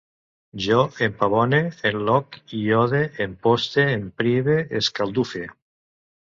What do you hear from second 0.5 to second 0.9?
Jo